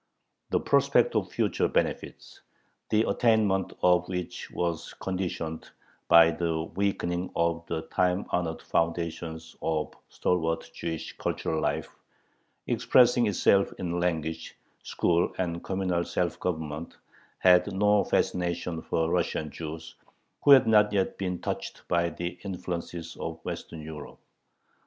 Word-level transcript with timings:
The 0.49 0.59
prospect 0.59 1.15
of 1.15 1.31
future 1.31 1.67
benefits, 1.67 2.41
the 2.89 3.07
attainment 3.07 3.73
of 3.83 4.09
which 4.09 4.49
was 4.49 4.95
conditioned 4.95 5.69
by 6.07 6.31
the 6.31 6.63
weakening 6.73 7.29
of 7.35 7.63
the 7.67 7.83
time 7.83 8.25
honored 8.31 8.63
foundations 8.63 9.55
of 9.61 9.93
a 9.93 9.97
stalwart 10.09 10.71
Jewish 10.73 11.15
cultural 11.19 11.61
life, 11.61 11.95
expressing 12.65 13.27
itself 13.27 13.71
in 13.77 13.99
language, 13.99 14.57
school, 14.81 15.35
and 15.37 15.63
communal 15.63 16.03
self 16.03 16.39
government, 16.39 16.97
had 17.37 17.71
no 17.71 18.03
fascination 18.03 18.81
for 18.81 19.07
Russian 19.11 19.51
Jews, 19.51 19.93
who 20.43 20.49
had 20.49 20.65
not 20.65 20.91
yet 20.91 21.19
been 21.19 21.39
touched 21.41 21.87
by 21.87 22.09
the 22.09 22.39
influences 22.43 23.15
of 23.17 23.37
Western 23.45 23.83
Europe. 23.83 24.17